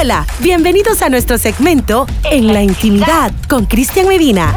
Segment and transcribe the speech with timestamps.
[0.00, 4.54] Hola, bienvenidos a nuestro segmento En la Intimidad con Cristian Medina.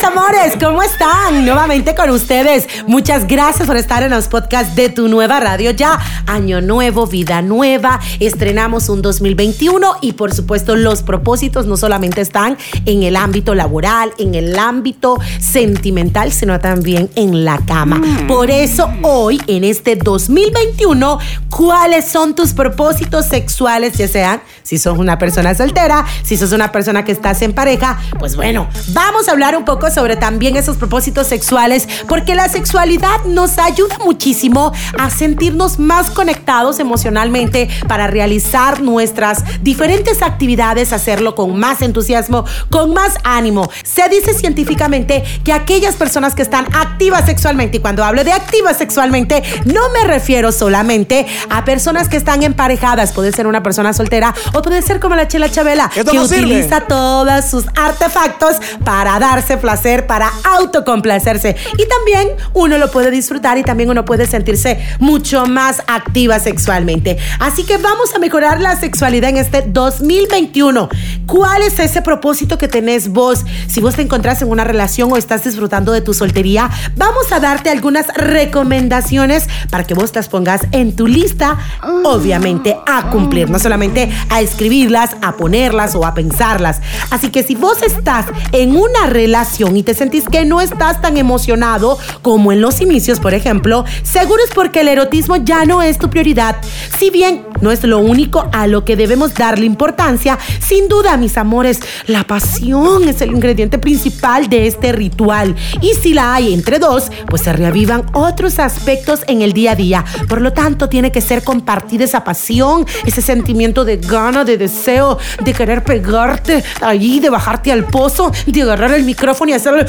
[0.00, 1.44] Mis amores, ¿cómo están?
[1.44, 2.66] Nuevamente con ustedes.
[2.86, 5.98] Muchas gracias por estar en los podcasts de tu nueva radio ya.
[6.26, 8.00] Año nuevo, vida nueva.
[8.18, 12.56] Estrenamos un 2021 y por supuesto los propósitos no solamente están
[12.86, 17.96] en el ámbito laboral, en el ámbito sentimental, sino también en la cama.
[17.96, 18.26] Mm.
[18.26, 21.18] Por eso hoy, en este 2021,
[21.50, 23.98] ¿cuáles son tus propósitos sexuales?
[23.98, 27.98] Ya sean si sos una persona soltera, si sos una persona que estás en pareja,
[28.18, 33.24] pues bueno, vamos a hablar un poco sobre también esos propósitos sexuales, porque la sexualidad
[33.24, 41.58] nos ayuda muchísimo a sentirnos más conectados emocionalmente para realizar nuestras diferentes actividades, hacerlo con
[41.58, 43.70] más entusiasmo, con más ánimo.
[43.84, 48.78] Se dice científicamente que aquellas personas que están activas sexualmente, y cuando hablo de activas
[48.78, 54.34] sexualmente, no me refiero solamente a personas que están emparejadas, puede ser una persona soltera
[54.52, 59.79] o puede ser como la Chela Chabela, que utiliza todos sus artefactos para darse placer,
[60.06, 61.56] para autocomplacerse.
[61.78, 67.18] Y también uno lo puede disfrutar y también uno puede sentirse mucho más activa sexualmente.
[67.38, 70.88] Así que vamos a mejorar la sexualidad en este 2021.
[71.30, 73.44] ¿Cuál es ese propósito que tenés vos?
[73.68, 77.38] Si vos te encontrás en una relación o estás disfrutando de tu soltería, vamos a
[77.38, 81.56] darte algunas recomendaciones para que vos las pongas en tu lista,
[82.04, 86.80] obviamente a cumplir, no solamente a escribirlas, a ponerlas o a pensarlas.
[87.10, 91.16] Así que si vos estás en una relación, y te sentís que no estás tan
[91.16, 95.96] emocionado como en los inicios, por ejemplo, seguro es porque el erotismo ya no es
[95.98, 96.56] tu prioridad.
[96.98, 101.36] Si bien no es lo único a lo que debemos darle importancia, sin duda, mis
[101.36, 105.54] amores, la pasión es el ingrediente principal de este ritual.
[105.80, 109.76] Y si la hay entre dos, pues se reavivan otros aspectos en el día a
[109.76, 110.04] día.
[110.28, 115.18] Por lo tanto, tiene que ser compartir esa pasión, ese sentimiento de gana, de deseo,
[115.42, 119.86] de querer pegarte allí, de bajarte al pozo, de agarrar el micrófono y hacer...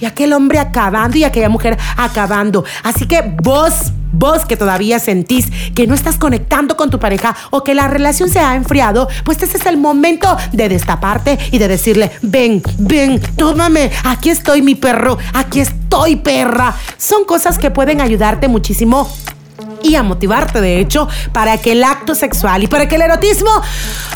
[0.00, 2.64] Y aquel hombre acabando y aquella mujer acabando.
[2.82, 7.64] Así que vos, vos que todavía sentís que no estás conectando con tu pareja o
[7.64, 11.68] que la relación se ha enfriado, pues ese es el momento de destaparte y de
[11.68, 16.74] decirle, ven, ven, tómame, aquí estoy mi perro, aquí estoy perra.
[16.96, 19.08] Son cosas que pueden ayudarte muchísimo
[19.82, 23.50] y a motivarte, de hecho, para que el acto sexual y para que el erotismo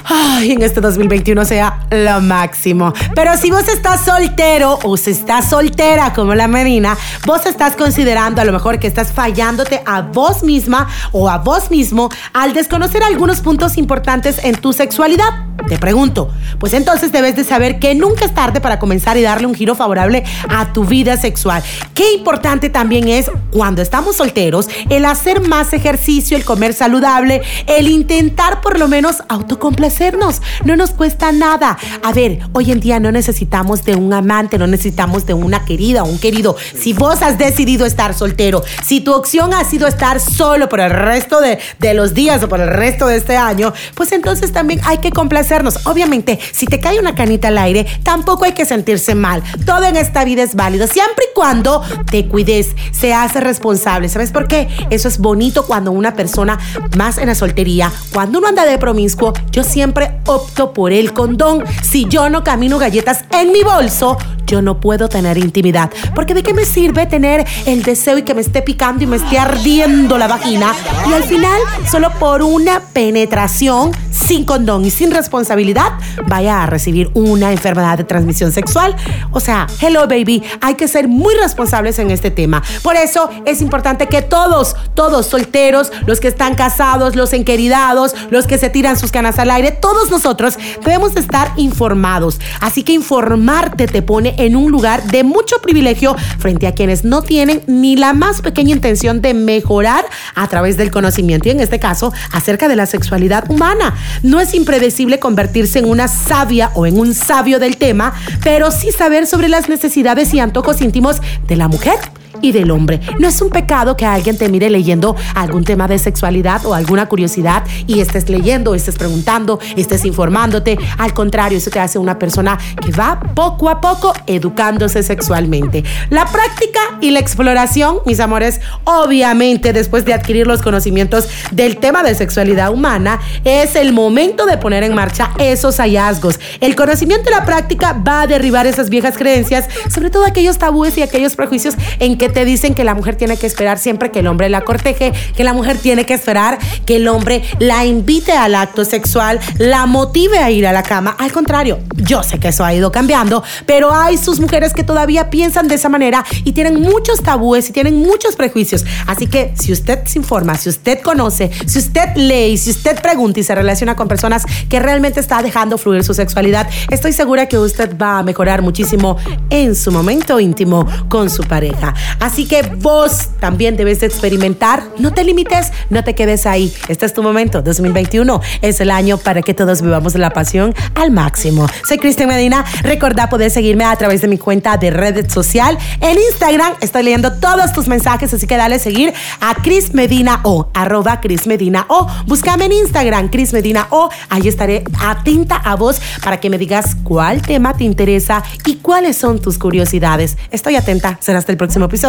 [0.05, 2.93] ay, en este 2021 sea lo máximo.
[3.15, 6.97] Pero si vos estás soltero o si estás soltera como la Medina,
[7.27, 11.71] vos estás considerando a lo mejor que estás fallándote a vos misma o a vos
[11.71, 15.47] mismo al desconocer algunos puntos importantes en tu sexualidad.
[15.69, 19.47] Te pregunto, pues entonces debes de saber que nunca es tarde para comenzar y darle
[19.47, 21.63] un giro favorable a tu vida sexual.
[21.95, 27.89] Qué importante también es cuando estamos solteros el hacer más ejercicio, el comer saludable, el
[27.89, 30.41] intentar por lo menos autocomplacernos.
[30.65, 31.79] No nos cuesta nada.
[32.03, 36.03] A ver, hoy en día no necesitamos de un amante, no necesitamos de una querida
[36.03, 36.57] o un querido.
[36.75, 40.91] Si vos has decidido estar soltero, si tu opción ha sido estar solo por el
[40.91, 44.81] resto de, de los días o por el resto de este año, pues entonces también
[44.85, 45.53] hay que complacer
[45.85, 49.43] Obviamente, si te cae una canita al aire, tampoco hay que sentirse mal.
[49.67, 54.09] Todo en esta vida es válido, siempre y cuando te cuides, se hace responsable.
[54.09, 54.69] ¿Sabes por qué?
[54.91, 56.59] Eso es bonito cuando una persona,
[56.97, 61.65] más en la soltería, cuando uno anda de promiscuo, yo siempre opto por el condón.
[61.83, 64.17] Si yo no camino galletas en mi bolso,
[64.53, 65.91] yo no puedo tener intimidad.
[66.15, 69.17] Porque de qué me sirve tener el deseo y que me esté picando y me
[69.17, 70.75] esté ardiendo la vagina
[71.09, 71.59] y al final
[71.91, 75.93] solo por una penetración sin condón y sin responsabilidad
[76.29, 78.95] vaya a recibir una enfermedad de transmisión sexual.
[79.31, 82.63] O sea, hello baby, hay que ser muy responsables en este tema.
[82.83, 88.47] Por eso es importante que todos, todos solteros, los que están casados, los enqueridados, los
[88.47, 92.39] que se tiran sus canas al aire, todos nosotros debemos estar informados.
[92.61, 97.23] Así que informarte te pone en un lugar de mucho privilegio frente a quienes no
[97.23, 101.79] tienen ni la más pequeña intención de mejorar a través del conocimiento y en este
[101.79, 103.95] caso acerca de la sexualidad humana.
[104.23, 108.91] No es impredecible convertirse en una sabia o en un sabio del tema, pero sí
[108.91, 111.99] saber sobre las necesidades y antojos íntimos de la mujer
[112.43, 113.01] y del hombre.
[113.19, 117.07] No es un pecado que alguien te mire leyendo algún tema de sexualidad o alguna
[117.07, 120.77] curiosidad y estés leyendo, estés preguntando, estés informándote.
[120.99, 125.85] Al contrario, eso te hace una persona que va poco a poco educándose sexualmente.
[126.11, 132.03] La práctica y la exploración, mis amores, obviamente después de adquirir los conocimientos del tema
[132.03, 136.41] de sexualidad humana, es el momento de poner en marcha esos hallazgos.
[136.61, 140.99] El conocimiento y la práctica va a derribar esas viejas creencias, sobre todo aquellos tabúes
[140.99, 144.21] y aquellos prejuicios en que te dicen que la mujer tiene que esperar siempre que
[144.21, 148.33] el hombre la corteje, que la mujer tiene que esperar que el hombre la invite
[148.33, 151.17] al acto sexual, la motive a ir a la cama.
[151.19, 155.31] Al contrario, yo sé que eso ha ido cambiando, pero hay sus mujeres que todavía
[155.31, 158.85] piensan de esa manera y tienen muchos tabúes y tienen muchos prejuicios.
[159.07, 163.41] Así que si usted se informa, si usted conoce, si usted lee, si usted pregunta
[163.41, 167.59] y se relaciona con personas que realmente está dejando fluir su sexualidad, estoy segura que
[167.59, 169.17] usted va a mejorar muchísimo
[169.51, 171.95] en su momento íntimo con su pareja.
[172.23, 174.85] Así que vos también debes de experimentar.
[175.01, 176.73] No te limites, no te quedes ahí.
[176.87, 177.63] Este es tu momento.
[177.63, 181.67] 2021 es el año para que todos vivamos la pasión al máximo.
[181.85, 182.65] Soy Cristian Medina.
[182.85, 185.77] Recordá poder seguirme a través de mi cuenta de red social.
[186.01, 190.69] En Instagram estoy leyendo todos tus mensajes, así que dale seguir a Cris Medina O,
[190.75, 192.07] arroba Cris Medina O.
[192.29, 194.11] Búscame en Instagram, Cris Medina O.
[194.29, 199.17] Ahí estaré atenta a vos para que me digas cuál tema te interesa y cuáles
[199.17, 200.39] son tus curiosidades.
[200.53, 201.19] Estoy atenta.
[201.21, 202.02] Será hasta el próximo episodio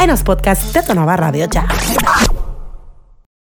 [0.00, 1.46] en los podcasts de Tonova Radio.
[1.46, 2.45] Chao.